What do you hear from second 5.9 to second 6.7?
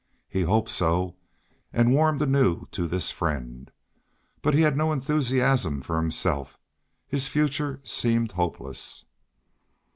himself;